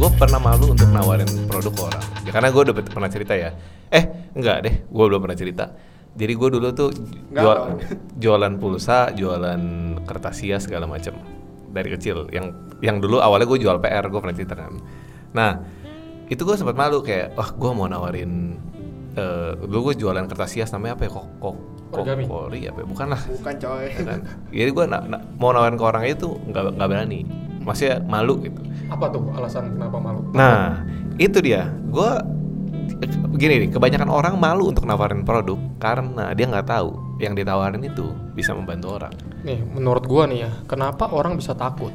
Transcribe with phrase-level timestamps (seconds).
[0.00, 2.04] gue pernah malu untuk nawarin produk ke orang.
[2.24, 3.52] Ya karena gue udah pernah cerita ya.
[3.92, 5.76] Eh enggak deh gue belum pernah cerita.
[6.10, 6.88] Jadi gue dulu tuh
[7.30, 7.76] jual-
[8.16, 9.60] jualan pulsa jualan
[10.02, 11.20] kertas hias segala macam
[11.68, 12.32] dari kecil.
[12.32, 14.72] Yang yang dulu awalnya gue jual PR gue pernah cerita kan.
[15.36, 15.60] Nah
[16.32, 18.56] itu gue sempat malu kayak wah gue mau nawarin
[19.12, 21.10] eh dulu gue jualan kertas hias namanya apa ya?
[21.12, 21.54] Kok kok
[22.24, 22.86] kokori apa ya?
[22.88, 23.20] bukan lah.
[23.20, 23.84] Bukan coy.
[23.84, 24.20] ya kan?
[24.48, 27.20] Jadi gue na- na- mau nawarin ke orang itu nggak nggak berani
[27.60, 30.20] maksudnya malu gitu Apa tuh alasan kenapa malu?
[30.32, 30.82] nah
[31.20, 32.10] itu dia gue
[33.36, 38.12] gini nih kebanyakan orang malu untuk nawarin produk karena dia nggak tahu yang ditawarin itu
[38.36, 41.88] bisa membantu orang Nih, menurut gua nih ya, kenapa orang bisa takut?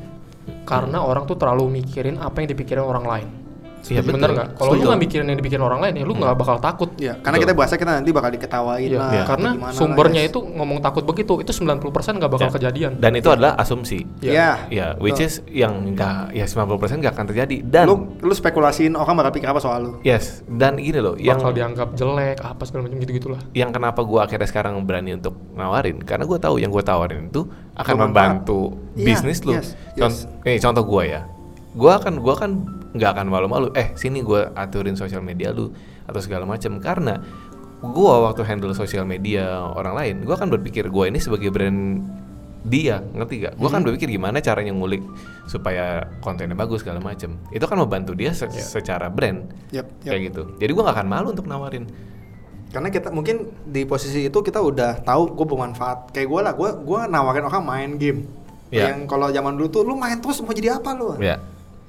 [0.66, 3.28] Karena orang tuh terlalu mikirin apa yang dipikirin orang lain.
[3.88, 4.34] Iya, bener betul.
[4.34, 4.48] nggak?
[4.56, 6.90] Kalau lu nggak mikirin yang dipikirin orang lain ya, lu nggak bakal takut.
[6.96, 7.46] Iya, karena Betul.
[7.46, 9.12] kita bahasa kita nanti bakal diketawain Iya, lah.
[9.12, 9.24] Iya.
[9.26, 10.32] karena lah, sumbernya guys.
[10.32, 12.54] itu ngomong takut begitu, itu 90% nggak bakal Ya.
[12.54, 12.92] kejadian.
[12.98, 14.68] dan itu adalah asumsi Iya.
[14.68, 19.16] ya which is yang nggak ya 90% nggak akan terjadi dan lu lu spekulasiin orang
[19.16, 19.92] bakal pikir apa soal lu.
[20.02, 23.42] yes dan gini loh yang bakal dianggap jelek, apa segala macam gitu-gitulah.
[23.52, 27.46] yang kenapa gue akhirnya sekarang berani untuk nawarin karena gue tahu yang gue tawarin itu
[27.76, 29.54] akan membantu Iya, bisnis lu.
[29.54, 30.26] yes, Con- yes.
[30.44, 31.22] eh, contoh gue ya,
[31.72, 32.52] gue akan gua kan
[32.96, 33.68] nggak akan malu-malu.
[33.76, 35.70] Eh sini gue aturin sosial media lu
[36.04, 37.20] atau segala macam karena
[37.78, 42.02] gue waktu handle sosial media orang lain, gue akan berpikir gue ini sebagai brand
[42.66, 43.54] dia ngerti gak?
[43.56, 43.86] Gue kan Hmm.
[43.86, 45.06] berpikir gimana caranya ngulik
[45.46, 47.38] supaya kontennya bagus segala macam.
[47.52, 50.10] Itu kan membantu dia se- secara brand Yap, yap.
[50.10, 50.44] kayak gitu.
[50.58, 51.86] Jadi gue nggak akan malu untuk nawarin.
[52.74, 56.10] Karena kita mungkin di posisi itu kita udah tahu gue bermanfaat.
[56.10, 58.26] Kayak gue lah, gue gue nawarin orang main game.
[58.74, 58.92] Iya.
[58.92, 61.22] Yang kalau zaman dulu tuh lu main terus mau jadi apa lu?
[61.22, 61.38] Ya.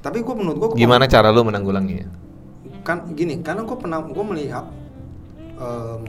[0.07, 2.07] Tapi gue menurut gue Gimana cara lu menanggulanginya?
[2.81, 4.71] kan gini karena gue pernah gue melihat
[5.59, 6.07] em,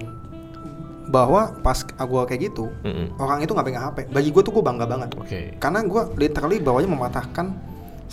[1.10, 3.18] bahwa pas gue kayak gitu Mm-mm.
[3.18, 5.58] orang itu nggak pegang HP bagi gue tuh gue bangga banget Oke.
[5.58, 7.58] karena gue literally bawahnya mematahkan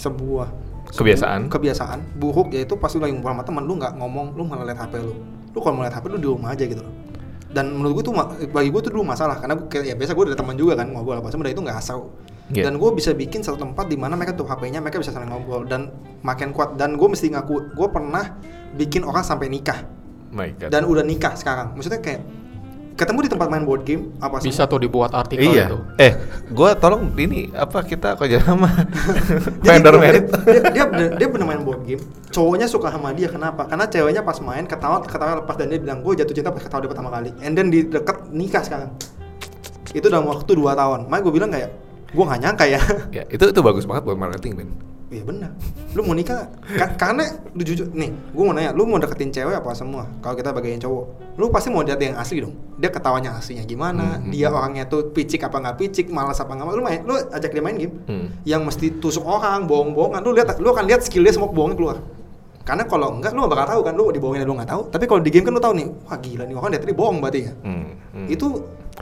[0.01, 0.49] sebuah
[0.95, 1.51] Kebiasaan.
[1.53, 4.79] kebiasaan buruk yaitu pas lu lagi ngumpul sama temen lu nggak ngomong lu malah liat
[4.79, 5.13] HP lu
[5.53, 6.95] lu kalau mau liat HP lu di rumah aja gitu loh
[7.55, 8.15] dan menurut gue tuh
[8.51, 10.91] bagi gue tuh dulu masalah karena gua, kayak ya biasa gue ada teman juga kan
[10.91, 12.11] ngobrol apa sama itu nggak asal
[12.53, 12.69] Iya.
[12.69, 15.65] dan gue bisa bikin satu tempat di mana mereka tuh HP-nya mereka bisa saling ngobrol
[15.65, 15.89] dan
[16.21, 18.37] makin kuat dan gue mesti ngaku gue pernah
[18.77, 19.89] bikin orang sampai nikah
[20.29, 20.69] My God.
[20.69, 22.21] dan udah nikah sekarang maksudnya kayak
[22.95, 24.51] ketemu di tempat main board game apa semua.
[24.55, 25.67] Bisa tuh dibuat artikel iya.
[25.67, 25.79] itu.
[25.99, 26.13] Eh,
[26.55, 28.71] gua tolong ini apa kita kok jadi sama
[29.67, 30.25] vendor dia- merit.
[30.31, 32.03] Dia, dia, bener, dia bener main board game.
[32.31, 33.67] Cowoknya suka sama dia kenapa?
[33.67, 36.81] Karena ceweknya pas main ketawa ketawa lepas dan dia bilang gue jatuh cinta pas ketawa
[36.87, 37.31] dia pertama kali.
[37.43, 38.95] And then di deket nikah sekarang.
[39.91, 41.07] Itu dalam waktu 2 tahun.
[41.11, 41.71] Makanya gue bilang kayak
[42.15, 42.81] gue nggak nyangka ya.
[43.11, 44.94] ya, itu itu bagus banget buat marketing, Ben.
[45.15, 45.51] Iya bener.
[45.95, 46.51] Lu mau nikah?
[46.75, 50.11] Ka- karena lu jujur nih, gue mau nanya, lu mau deketin cewek apa semua?
[50.19, 51.05] Kalau kita bagian cowok,
[51.39, 52.51] lu pasti mau lihat yang asli dong.
[52.75, 54.19] Dia ketawanya aslinya gimana?
[54.19, 54.59] Hmm, Dia hmm.
[54.59, 56.67] orangnya tuh picik apa nggak picik, malas apa nggak?
[56.69, 58.27] Lu main, lu ajak dia main game Hmm.
[58.43, 60.19] yang mesti tusuk orang, bohong-bohongan.
[60.21, 61.97] Lu lihat, lu akan lihat skill dia semua bohongnya keluar.
[62.65, 64.83] Karena kalau enggak, lu gak bakal tahu kan, lu dibohongin lu nggak tahu.
[64.89, 67.17] Tapi kalau di game kan lu tahu nih, wah gila nih orang dari tadi bohong
[67.21, 67.53] berarti ya.
[67.61, 67.85] Hmm,
[68.17, 68.27] hmm.
[68.33, 68.47] Itu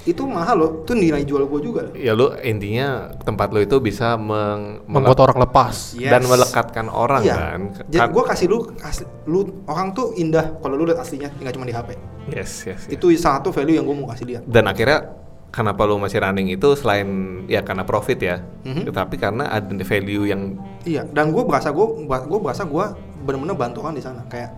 [0.02, 1.80] itu mahal loh, itu nilai jual gue juga.
[1.86, 1.92] loh.
[1.94, 5.94] ya lu intinya tempat lu itu bisa meng Membuat orang lepas.
[5.94, 6.10] Yes.
[6.10, 7.34] dan melekatkan orang iya.
[7.38, 7.60] kan.
[7.86, 11.68] Jadi gue kasih lu, kasih, lu orang tuh indah kalau lu lihat aslinya, nggak cuma
[11.68, 11.94] di HP.
[12.34, 12.90] Yes, yes, yes.
[12.90, 14.40] Itu satu value yang gue mau kasih dia.
[14.42, 15.12] dan akhirnya
[15.52, 17.06] kenapa lu masih running itu selain
[17.44, 18.88] ya karena profit ya, Mhm.
[18.88, 22.86] tetapi karena ada value yang Iya, dan gue berasa gue gue berasa gue
[23.22, 24.50] bener-bener bantu orang di sana kayak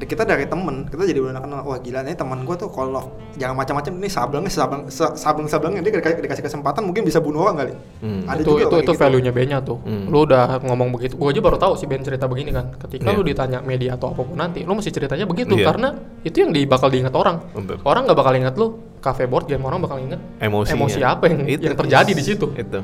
[0.00, 3.58] kita dari temen kita jadi benar kenal wah gila nih teman gue tuh kalau jangan
[3.58, 4.82] macam-macam ini sablangnya sablang
[5.18, 8.22] sablang sablangnya dia dikasih, dikasih kesempatan mungkin bisa bunuh orang kali Hmm.
[8.24, 8.92] ada itu juga itu itu gitu.
[8.96, 9.76] value-nya Ben-nya tuh.
[9.82, 10.08] Hmm.
[10.08, 11.18] Lu udah ngomong begitu.
[11.18, 12.72] Gua aja baru tahu si Ben cerita begini kan.
[12.80, 13.18] Ketika Iya.
[13.18, 15.66] lu ditanya media atau apa pun nanti, lu mesti ceritanya begitu Iya.
[15.68, 15.88] karena
[16.22, 17.36] itu yang di, bakal diingat orang.
[17.52, 17.76] Betul.
[17.84, 18.66] Orang nggak bakal ingat lu
[19.00, 20.74] cafe board game, orang bakal ingat Emosinya.
[20.80, 21.62] emosi apa yang Itu.
[21.66, 22.46] yang terjadi di situ.
[22.56, 22.80] itu.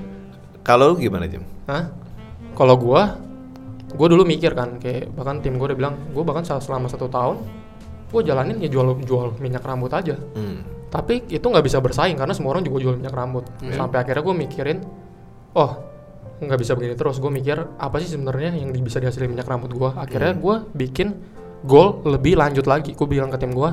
[0.61, 1.47] Kalau lu gimana Jim?
[1.65, 1.89] Hah?
[2.53, 3.17] Kalau gua
[3.95, 7.07] gua dulu mikir kan kayak bahkan tim gua udah bilang, gua bahkan sel- selama satu
[7.07, 7.39] tahun
[8.11, 10.19] gua jalanin ya jual jual minyak rambut aja.
[10.35, 10.67] Hmm.
[10.87, 13.45] Tapi itu nggak bisa bersaing karena semua orang juga jual minyak rambut.
[13.75, 14.79] Sampai akhirnya gue mikirin,
[15.59, 15.83] oh
[16.41, 17.19] nggak bisa begini terus.
[17.19, 19.91] Gue mikir apa sih sebenarnya yang bisa dihasilin minyak rambut gue.
[19.93, 21.13] Akhirnya gue bikin
[21.67, 22.95] goal lebih lanjut lagi.
[22.95, 23.71] Gue bilang ke tim gue,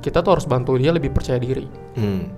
[0.00, 1.66] kita tuh harus bantu dia lebih percaya diri.
[1.98, 2.30] Hmm.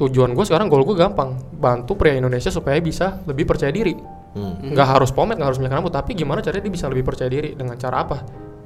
[0.00, 3.94] Tujuan gue sekarang goal gue gampang, bantu pria Indonesia supaya bisa lebih percaya diri.
[4.34, 4.74] Hmm.
[4.74, 7.54] Nggak harus pomade, nggak harus minyak rambut, tapi gimana caranya dia bisa lebih percaya diri
[7.54, 8.18] dengan cara apa?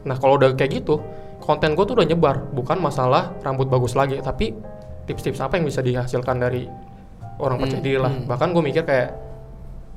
[0.08, 0.96] Nah kalau udah kayak gitu,
[1.38, 4.56] konten gue tuh udah nyebar, bukan masalah rambut bagus lagi, tapi
[5.04, 6.64] tips-tips apa yang bisa dihasilkan dari
[7.36, 8.10] orang percaya Hmm, diri lah.
[8.10, 8.24] hmm.
[8.26, 9.08] Bahkan gue mikir kayak,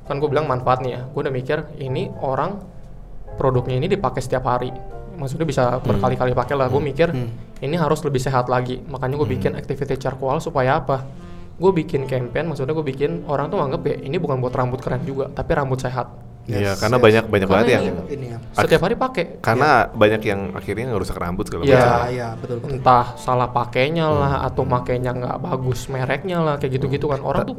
[0.04, 2.60] kan gue bilang manfaatnya ya, gue udah mikir ini orang
[3.34, 4.68] produknya ini dipakai setiap hari,
[5.16, 6.68] maksudnya bisa berkali-kali pakai lah.
[6.68, 7.32] Gue mikir Hmm.
[7.58, 11.00] ini harus lebih sehat lagi, makanya gue bikin activity charcoal supaya apa?
[11.54, 15.02] Gue bikin campaign, maksudnya gue bikin orang tuh anggap ya ini bukan buat rambut keren
[15.02, 16.08] juga, tapi rambut sehat.
[16.42, 17.04] Iya, Yes, karena yes.
[17.06, 18.38] banyak banyak Karena banget yang ini- ini ya.
[18.52, 19.24] Setiap hari pakai.
[19.38, 21.70] karena banyak yang akhirnya ngerusak rambut segala Iya.
[21.72, 21.86] macam.
[21.86, 22.70] Ya, iya, betul betul.
[22.74, 24.18] Entah salah pakainya Hmm.
[24.18, 27.22] lah atau makainya nggak bagus mereknya lah kayak gitu-gitu kan.
[27.22, 27.56] Orang tuh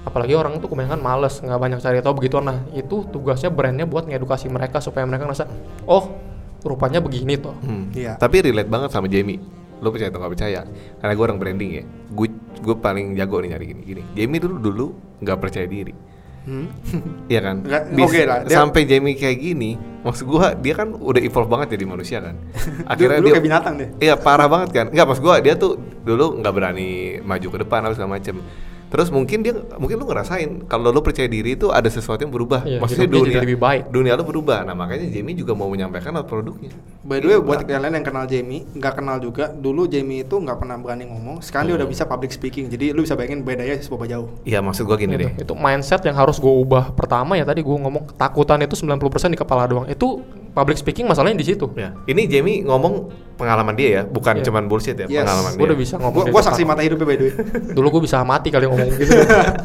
[0.00, 4.06] apalagi orang tuh kebanyakan males nggak banyak cari tahu begitu nah itu tugasnya brandnya buat
[4.06, 5.44] ngedukasi mereka supaya mereka ngerasa
[5.84, 6.16] oh
[6.60, 7.90] rupanya begini toh Hmm.
[7.92, 8.14] Iya.
[8.14, 9.42] Tapi relate banget sama Jamie.
[9.78, 10.60] Lo percaya atau nggak percaya?
[10.96, 11.84] Karena gue orang branding ya.
[12.08, 14.02] Gue gue paling jago nih nyari gini gini.
[14.12, 14.86] Jamie dulu dulu
[15.18, 15.94] nggak percaya diri.
[16.40, 16.64] Hmm.
[17.28, 17.56] Iya kan?
[17.60, 19.70] Nggak- Bis- oke lah, dia- Sampai Jamie kayak gini,
[20.00, 22.40] maksud gua dia kan udah evolve banget jadi manusia kan.
[22.92, 23.88] Akhirnya Dulu dia kayak binatang deh.
[23.98, 24.86] Iya parah banget kan.
[24.88, 26.88] Enggak maksud gua dia tuh dulu nggak berani
[27.20, 28.40] maju ke depan apa segala macem.
[28.88, 32.64] Terus mungkin dia mungkin lu ngerasain kalau lu percaya diri itu ada sesuatu yang berubah.
[32.64, 33.82] Iya, Maksudnya dunia jadi lebih baik.
[33.88, 34.64] Dunia lu berubah.
[34.64, 36.72] Nah, makanya Jamie juga mau menyampaikan lewat produknya.
[37.00, 40.56] By the way, buat kalian yang kenal Jamie, nggak kenal juga, dulu Jamie itu nggak
[40.56, 41.40] pernah berani ngomong.
[41.40, 41.84] Sekarang dia Hmm.
[41.84, 42.68] udah bisa public speaking.
[42.68, 44.28] Jadi lu bisa bayangin bedanya seberapa jauh.
[44.42, 45.24] Iya, maksud gua gini Gitu.
[45.24, 45.32] deh.
[45.38, 49.38] itu mindset yang harus gue ubah pertama ya tadi gue ngomong ketakutan itu 90% di
[49.38, 50.20] kepala doang itu
[50.50, 51.94] public speaking masalahnya di situ Ya.
[52.04, 54.44] Ini Jamie ngomong pengalaman dia ya, bukan Iya.
[54.44, 55.22] cuman bullshit ya, Yes.
[55.22, 55.68] pengalaman gue dia.
[55.68, 56.46] udah bisa ngomong Gua, gua depan.
[56.50, 57.32] saksi mata hidupnya by the way.
[57.76, 59.14] dulu gue bisa mati kali ngomong gitu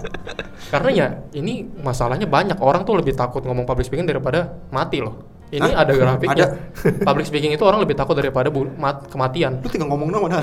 [0.73, 4.39] karena ya ini masalahnya banyak orang tuh lebih takut ngomong public speaking daripada
[4.69, 5.85] mati loh ini Hah?
[5.85, 7.03] ada grafiknya Ada.
[7.03, 10.41] public speaking itu orang lebih takut daripada bu- mat- kematian Lu tinggal ngomong dong udah.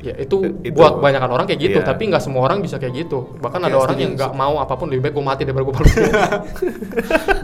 [0.00, 1.86] Ya itu, Itu- buat kebanyakan orang kayak gitu iya.
[1.86, 3.36] tapi nggak semua orang bisa kayak gitu.
[3.36, 5.74] Bahkan Oke, ada orang yang nggak mau apa pun lebih baik gue mati daripada gue
[5.76, 6.12] speaking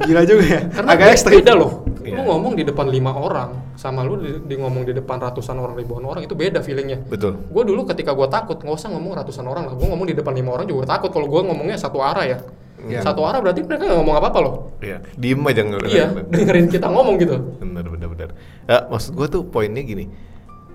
[0.08, 0.61] Gila juga ya.
[0.73, 1.37] karena Agak ekstrim.
[1.44, 1.73] beda loh.
[2.06, 2.23] Iya.
[2.23, 5.75] lu ngomong di depan lima orang sama lu di, di ngomong di depan ratusan orang
[5.75, 7.03] ribuan orang itu beda feelingnya.
[7.03, 7.35] Betul.
[7.50, 9.75] gue dulu ketika gue takut nggak usah ngomong ratusan orang lah.
[9.75, 11.11] Gue ngomong di depan lima orang juga takut.
[11.11, 12.38] Kalau gue ngomongnya satu arah ya.
[12.76, 13.03] Iya.
[13.03, 14.55] satu arah berarti mereka nggak ngomong apa apa loh.
[14.79, 17.35] Iya, diem aja iya dengerin kita ngomong gitu.
[17.58, 18.29] Bener bener bener.
[18.70, 20.06] Ya, maksud gue tuh poinnya gini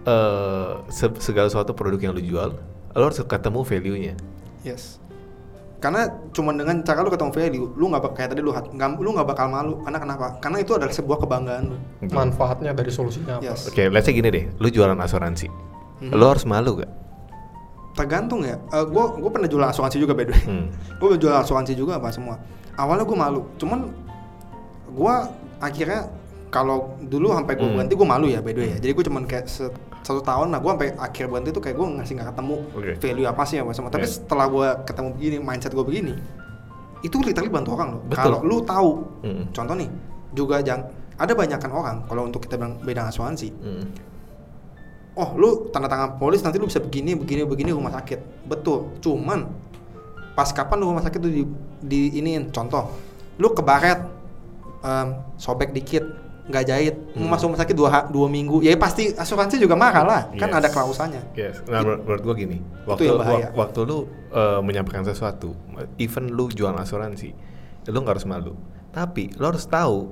[0.04, 2.58] eh se- segala suatu produk yang lu jual
[2.92, 4.16] lo harus ketemu value nya
[4.62, 5.02] Yes.
[5.78, 9.26] Karena cuma dengan cara lu ketemu value, lu nggak kayak tadi lu nggak- lu nggak
[9.26, 9.82] bakal malu.
[9.82, 10.38] Karena kenapa?
[10.38, 11.78] Karena itu adalah sebuah kebanggaan lu.
[12.08, 13.66] manfaatnya dari solusinya apa Yes.
[13.66, 15.50] oke let's say gini deh lu jualan asuransi
[16.02, 16.14] Mhm.
[16.14, 16.92] lo harus malu gak
[17.92, 18.62] Tergantung ya.
[18.70, 20.44] Eh gue gue pernah jualan asuransi juga by the way.
[20.46, 20.66] hmm.
[21.02, 22.38] gue udah jualan asuransi juga apa semua
[22.74, 23.90] awalnya gue malu cuman
[24.88, 25.14] gue
[25.60, 26.08] akhirnya
[26.48, 27.76] kalau dulu sampai gue Hmm.
[27.76, 29.74] berhenti gue malu ya by the way ya jadi gue cuman kayak se-
[30.12, 32.92] satu tahun lah gue sampai akhir berhenti tuh kayak gue ngasih nggak ketemu Oke.
[33.00, 34.14] value apa sih apa semua tapi Yeah.
[34.14, 36.14] setelah gue ketemu begini mindset gue begini
[37.02, 38.92] itu literally bantu orang loh kalau lu tahu
[39.22, 39.44] Hmm.
[39.50, 39.90] contoh nih
[40.32, 40.86] juga jangan
[41.16, 43.86] ada banyakan orang kalau untuk kita bilang beda asuransi Hmm.
[45.14, 49.50] oh lu tanda tangan polis nanti lu bisa begini begini begini rumah sakit betul cuman
[50.32, 51.44] pas kapan lu rumah sakit tuh di,
[51.82, 52.88] di iniin contoh
[53.36, 54.00] lu kebaret
[54.82, 56.06] em, sobek dikit
[56.52, 57.26] nggak jahit Hmm.
[57.26, 60.58] masuk rumah sakit dua dua minggu ya pasti asuransi juga mahal lah kan Yes.
[60.58, 63.48] ada klausanya Yes, nah menurut, menurut gue gini, waktu yang bahaya.
[63.48, 63.98] wak- waktu lu
[64.30, 65.52] eh, menyampaikan sesuatu,
[65.98, 67.32] even lu jual asuransi,
[67.86, 68.54] lu nggak harus malu,
[68.90, 70.12] tapi lu harus tahu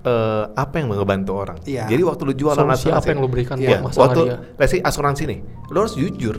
[0.00, 1.58] eh, apa yang ngebantu orang.
[1.64, 1.84] Iya.
[1.86, 4.36] Jadi waktu lu jualan Solusi asuransi, apa yang lu berikan Iya, buat masalah waktu, dia.
[4.54, 6.36] let's say asuransi nih, lu harus jujur.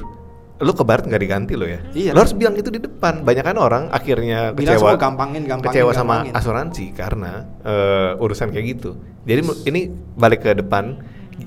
[0.57, 1.79] Lu ke barat nggak diganti lo ya.
[1.89, 2.11] Iya.
[2.11, 3.23] Lu harus bilang itu di depan.
[3.23, 4.91] Banyak kan orang akhirnya bilang kecewa.
[4.91, 6.33] semua gampangin gampangin kecewa sama gampangin.
[6.35, 7.31] asuransi karena
[7.61, 8.91] eh, urusan kayak gitu.
[9.29, 9.81] Jadi ini
[10.15, 10.97] balik ke depan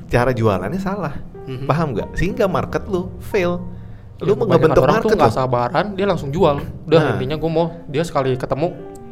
[0.06, 1.66] cara jualannya salah, Mhm.
[1.66, 2.08] paham nggak?
[2.14, 3.58] Sehingga market lu fail.
[4.16, 5.34] Lu Ya, mau kebanyakan ngebentuk orang market tuh lu.
[5.34, 6.56] sabaran dia langsung jual
[6.86, 7.10] udah Nah.
[7.12, 8.70] intinya gue mau dia sekali ketemu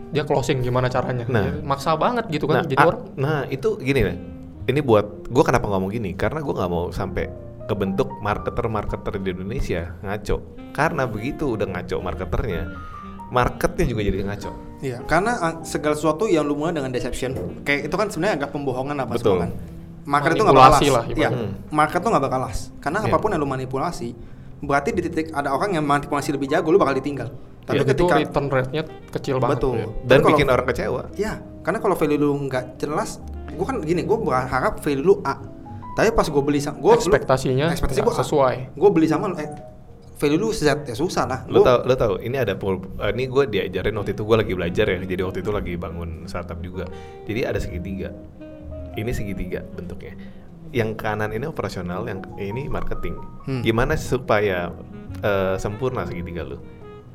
[0.08, 1.42] dia closing gimana caranya Nah.
[1.42, 4.18] Dia maksa banget gitu Nah, kan jadi a- orang nah itu gini nih.
[4.66, 6.14] Ini buat gue kenapa ngomong gini?
[6.14, 7.26] Karena gue nggak mau sampai
[7.66, 10.36] kebentuk marketer-marketer di Indonesia ngaco.
[10.70, 12.62] Karena begitu udah ngaco marketernya,
[13.28, 14.50] marketnya juga jadi ngaco.
[14.80, 18.50] Iya, karena uh, segala sesuatu yang lu mulai dengan deception, kayak itu kan sebenarnya agak
[18.50, 19.36] pembohongan apa Betul.
[19.36, 19.50] semua kan.
[20.00, 20.80] Market itu nggak bakal las.
[20.80, 21.48] lah, Iya, ibaratnya.
[21.70, 22.58] market tuh nggak bakal las.
[22.80, 23.08] Karena Iya.
[23.08, 24.08] apa pun yang lu manipulasi,
[24.60, 27.28] berarti di titik ada orang yang manipulasi lebih jago, lu bakal ditinggal.
[27.60, 28.82] Tapi ya, ketika itu return rate-nya
[29.12, 31.02] kecil banget betul, Dan Tapi kalau- bikin orang kecewa.
[31.14, 33.20] Ya, karena kalau value lu nggak jelas,
[33.52, 35.36] gua kan gini, gua berharap value lu A.
[35.90, 39.50] Tapi pas gue beli lu- ekspektasinya ekspektasi gua sesuai Gua beli sama lu, eh,
[40.20, 41.40] value lu Z ya susah lah.
[41.48, 44.36] Lo Gua- tau, lo tau, ini ada pul- eh, ini gue diajarin waktu itu gue
[44.36, 46.84] lagi belajar ya, jadi waktu itu lagi bangun startup juga.
[47.24, 48.12] Jadi ada segitiga,
[48.94, 50.20] ini segitiga bentuknya.
[50.70, 53.16] Yang kanan ini operasional, yang ini marketing.
[53.48, 53.64] Hmm.
[53.64, 54.68] Gimana supaya
[55.20, 56.60] eh, sempurna segitiga lo?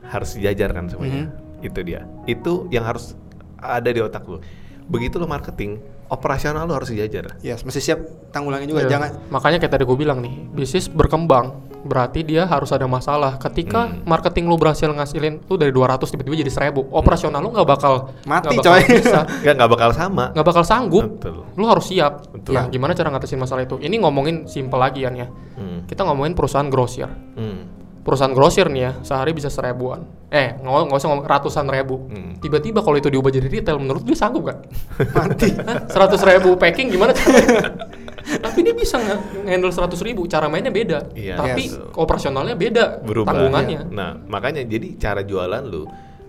[0.06, 1.30] Harus dijajarkan semuanya.
[1.30, 1.64] Mhm.
[1.64, 2.04] Itu dia.
[2.26, 3.14] Itu yang harus
[3.58, 4.42] ada di otak lo.
[4.86, 7.38] Begitu lo marketing, operasional lo harus dijajar.
[7.42, 8.86] Yes, mesti siap tanggulangi juga.
[8.86, 8.98] Iya.
[8.98, 11.54] Jangan makanya kayak tadi gue bilang nih bisnis berkembang
[11.86, 14.02] berarti dia harus ada masalah ketika Hmm.
[14.04, 18.50] marketing lu berhasil ngasilin lu dari 200 tiba-tiba jadi 1000 operasional lu nggak bakal Mati,
[18.50, 18.82] nggak bakal coy.
[18.92, 20.24] bisa Nggak nggak bakal sama.
[20.32, 21.46] nggak bakal sanggup Betul.
[21.52, 22.52] lu harus siap Betul.
[22.52, 25.86] ya gimana cara ngatasin masalah itu ini ngomongin simple lagi kan ya Hmm.
[25.86, 27.70] kita ngomongin perusahaan grosir Hmm.
[28.02, 32.34] perusahaan grosir nih ya sehari bisa seribuan eh nggak nggak usah ngomong ratusan ribu Hmm.
[32.38, 34.58] tiba-tiba kalau itu diubah jadi retail menurut dia sanggup kan
[35.12, 35.54] Mati.
[35.94, 37.78] seratus ribu packing gimana caranya
[38.40, 38.98] tapi dia bisa
[39.46, 41.36] handle seratus ribu cara mainnya beda Iya.
[41.40, 41.80] tapi Yes.
[41.96, 43.32] operasionalnya beda berubah.
[43.32, 45.86] tanggungannya Nah, makanya jadi cara jualan lu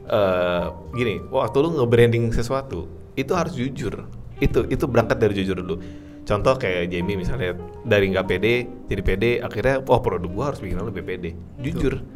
[0.06, 2.86] eh gini, waktu lu nge-branding sesuatu,
[3.18, 4.06] itu harus jujur.
[4.38, 5.82] Itu itu berangkat dari jujur dulu.
[6.22, 8.54] Contoh kayak Jamie misalnya dari nggak pede
[8.86, 11.30] jadi pede, akhirnya oh produk gua harus bikin lebih pede.
[11.58, 12.06] Jujur.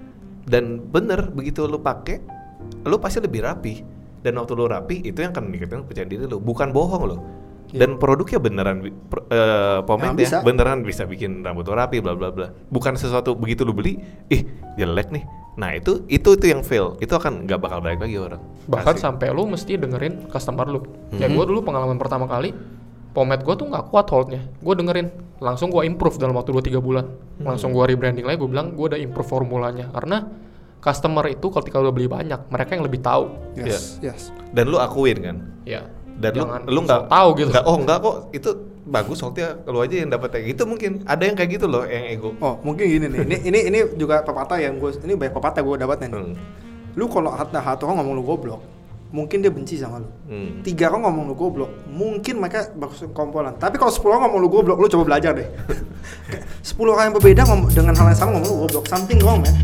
[0.46, 2.22] Dan bener begitu lu pakai,
[2.86, 3.82] lu pasti lebih rapi.
[4.20, 6.38] Dan waktu lu rapi, itu yang akan meningkatkan kepercayaan diri lu.
[6.38, 7.02] Bukan bohong
[7.72, 7.78] lo.
[7.78, 10.38] Dan produknya beneran eh, pomade bisa.
[10.38, 12.50] ya beneran bisa bikin rambut lo rapi bla bla bla.
[12.68, 13.98] Bukan sesuatu begitu lu beli
[14.28, 14.42] ih
[14.74, 15.24] jelek nih.
[15.58, 16.96] Nah itu itu itu yang fail.
[16.98, 18.40] Itu akan nggak bakal balik lagi orang.
[18.66, 19.04] Bahkan Pasti.
[19.04, 20.80] sampai lu mesti dengerin customer lu.
[21.14, 21.34] Ya Mhm.
[21.36, 22.54] gue dulu pengalaman pertama kali
[23.10, 24.46] pomade gue tuh nggak kuat holdnya.
[24.62, 27.06] Gue dengerin langsung gue improve dalam waktu 2-3 bulan.
[27.40, 29.90] Langsung gue rebranding lagi gue bilang gue udah improve formulanya.
[29.90, 30.26] Karena
[30.80, 33.28] customer itu ketika udah beli banyak mereka yang lebih tahu.
[33.52, 34.32] Yes, yes.
[34.50, 35.36] dan lu akuin kan?
[35.68, 35.84] Ya
[36.20, 38.50] dan lu Jangan lu nggak sok tahu gitu nggak oh nggak kok itu
[38.84, 42.04] bagus soalnya lu aja yang dapat kayak gitu mungkin ada yang kayak gitu loh yang
[42.10, 43.20] ego Oh, mungkin gini nih.
[43.24, 46.20] Ini ini ini juga pepatah yang gue ini banyak pepatah gue dapatnya nih.
[46.20, 46.34] Hmm.
[46.98, 48.60] Lu kalau ada satu orang ngomong lu goblok,
[49.14, 50.10] mungkin dia benci sama lu.
[50.26, 50.60] Hmm.
[50.60, 53.54] Tiga orang ngomong lu goblok, mungkin mereka bagus kompolan.
[53.56, 55.46] Tapi kalau sepuluh orang ngomong lu goblok, lu coba belajar deh.
[56.68, 59.54] Sepuluh orang yang berbeda ngom- dengan hal yang sama ngomong lu goblok, something wrong man.